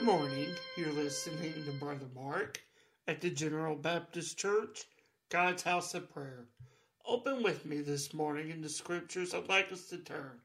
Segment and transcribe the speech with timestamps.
[0.00, 0.54] Good morning.
[0.78, 2.62] You're listening to Brother Mark
[3.06, 4.86] at the General Baptist Church,
[5.28, 6.46] God's House of Prayer.
[7.04, 9.34] Open with me this morning in the scriptures.
[9.34, 10.40] I'd like us to turn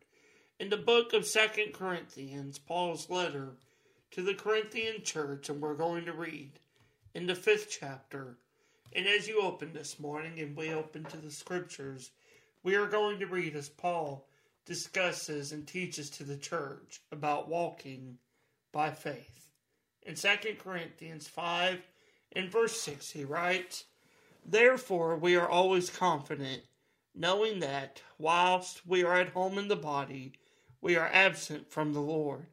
[0.60, 3.54] in the book of Second Corinthians, Paul's letter
[4.12, 6.52] to the Corinthian church, and we're going to read
[7.14, 8.36] in the fifth chapter.
[8.94, 12.12] And as you open this morning and we open to the scriptures,
[12.64, 14.28] we are going to read as Paul
[14.66, 18.18] discusses and teaches to the church about walking
[18.76, 19.52] by faith.
[20.02, 20.28] In 2
[20.60, 21.80] Corinthians 5
[22.34, 23.86] and verse 6, he writes,
[24.46, 26.62] Therefore we are always confident,
[27.16, 30.34] knowing that whilst we are at home in the body,
[30.82, 32.48] we are absent from the Lord.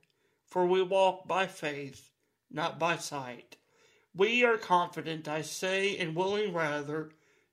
[0.47, 2.11] For we walk by faith,
[2.49, 3.57] not by sight.
[4.15, 7.11] We are confident, I say, and willing rather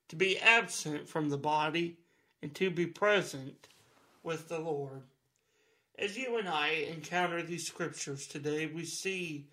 [0.10, 1.98] to be absent from the body
[2.44, 3.68] and to be present
[4.22, 5.02] with the Lord.
[6.02, 9.50] As you and I encounter these scriptures today, we see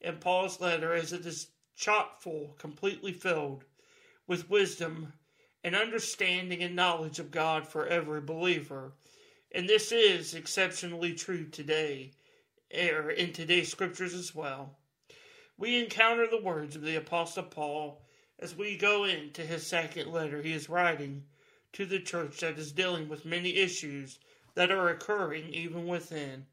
[0.00, 3.64] in Paul's letter as it is chock full, completely filled
[4.24, 5.12] with wisdom
[5.64, 8.92] and understanding and knowledge of God for every believer.
[9.50, 12.12] And this is exceptionally true today,
[12.72, 14.76] or in today's scriptures as well.
[15.56, 18.02] We encounter the words of the Apostle Paul
[18.38, 21.24] as we go into his second letter he is writing
[21.72, 24.20] to the church that is dealing with many issues
[24.58, 26.44] that are occurring even within.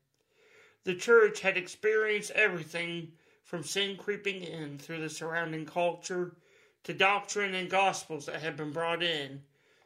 [0.83, 6.35] The church had experienced everything from sin creeping in through the surrounding culture
[6.83, 9.41] to doctrine and gospels that had been brought in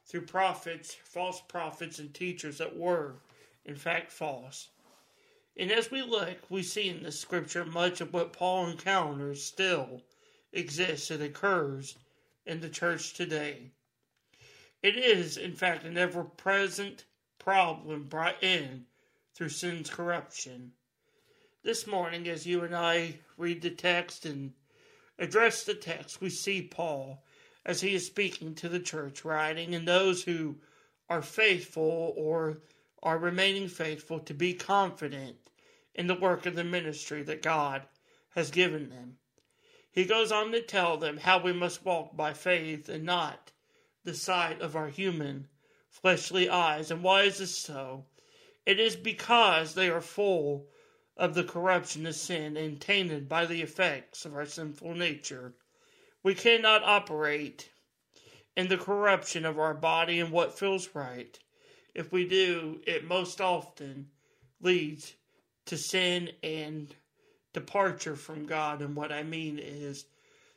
[0.05, 3.15] through prophets, false prophets, and teachers that were,
[3.63, 4.67] in fact, false.
[5.55, 10.01] And as we look, we see in the scripture much of what Paul encounters still
[10.51, 11.95] exists and occurs
[12.45, 13.71] in the church today.
[14.83, 17.05] It is, in fact, an ever present
[17.39, 18.85] problem brought in
[19.33, 20.73] through sin's corruption.
[21.63, 24.53] This morning, as you and I read the text and
[25.17, 27.23] address the text, we see Paul
[27.65, 30.57] as he is speaking to the church, writing, and those who
[31.09, 32.61] are faithful or
[33.01, 35.37] are remaining faithful to be confident
[35.95, 37.83] in the work of the ministry that God
[38.35, 39.17] has given them.
[39.91, 43.51] He goes on to tell them how we must walk by faith and not
[44.03, 45.47] the sight of our human
[45.89, 46.91] fleshly eyes.
[46.91, 48.05] And why is this so?
[48.65, 50.67] It is because they are full
[51.17, 55.53] of the corruption of sin and tainted by the effects of our sinful nature.
[56.23, 57.69] We cannot operate
[58.55, 61.37] in the corruption of our body and what feels right.
[61.95, 64.11] If we do, it most often
[64.61, 65.13] leads
[65.65, 66.95] to sin and
[67.53, 68.81] departure from God.
[68.81, 70.05] And what I mean is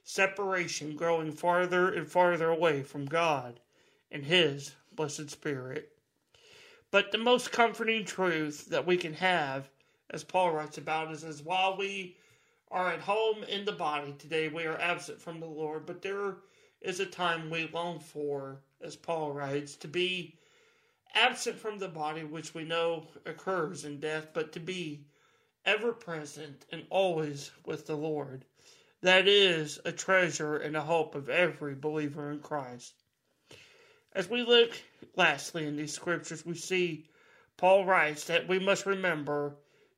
[0.04, 3.60] separation, growing farther and farther away from God
[4.10, 5.90] and His blessed Spirit.
[6.90, 9.70] But the most comforting truth that we can have,
[10.10, 12.16] as Paul writes about, is as while we
[12.70, 16.36] are at home in the body today, we are absent from the Lord, but there
[16.80, 20.36] is a time we long for, as Paul writes, to be
[21.14, 25.04] absent from the body, which we know occurs in death, but to be
[25.64, 28.44] ever present and always with the Lord.
[29.02, 33.01] That is a treasure and a hope of every believer in Christ.
[34.14, 34.72] As we look
[35.16, 37.06] lastly in these scriptures, we see
[37.56, 39.54] Paul writes that we must remember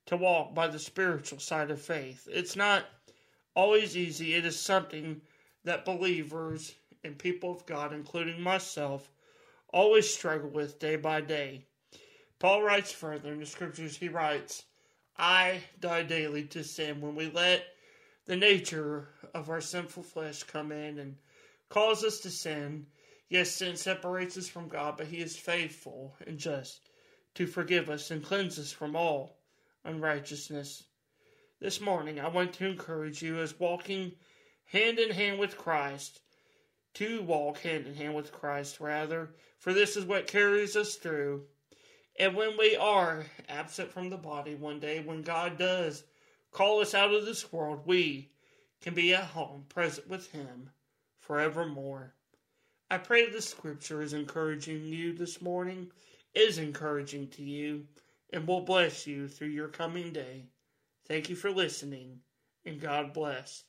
[0.06, 2.28] to walk by the spiritual side of faith.
[2.30, 2.84] It's not
[3.56, 5.20] always easy, it is something
[5.64, 9.10] that believers and people of God, including myself,
[9.72, 11.64] always struggle with day by day.
[12.38, 14.64] Paul writes further in the scriptures, he writes,
[15.16, 17.64] I die daily to sin when we let
[18.26, 21.16] the nature of our sinful flesh come in and
[21.69, 22.86] cause us to sin.
[23.28, 26.90] Yes, sin separates us from God, but He is faithful and just
[27.34, 29.38] to forgive us and cleanse us from all
[29.84, 30.84] unrighteousness.
[31.60, 34.12] This morning, I want to encourage you as walking
[34.66, 36.21] hand in hand with Christ,
[36.94, 41.47] to walk hand in hand with Christ, rather, for this is what carries us through.
[42.18, 46.04] And when we are absent from the body one day, when God does
[46.53, 48.30] call us out of this world, we
[48.80, 50.70] can be at home, present with Him
[51.18, 52.15] forevermore.
[52.91, 55.91] I pray the scripture is encouraging you this morning,
[56.34, 57.86] is encouraging to you,
[58.33, 60.45] and will bless you through your coming day.
[61.07, 62.21] Thank you for listening,
[62.65, 63.65] and God bless.